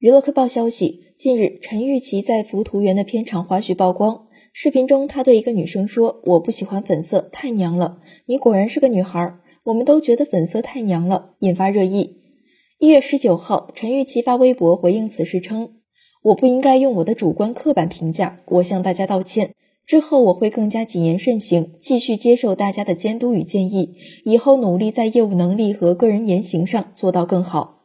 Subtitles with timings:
[0.00, 4.28] 娱乐快报消息，近日陈钰琪在浮图园的片场花絮曝光。
[4.50, 9.34] 视频中，他对一个女生说：“我不喜欢粉色，太娘了。”你果然是个女孩，
[9.66, 12.16] 我们都觉得粉色太娘了，引发热议。
[12.78, 15.74] 一月十九号，陈玉琪发微博回应此事称
[16.24, 19.54] ：“我不应该用我的主观刻板评价，我向大家道歉。
[19.84, 27.76] 之后我会更加谨言慎行，继续接受大家的监督与建议，以后努力在业务能力和个人言行上做到更好。”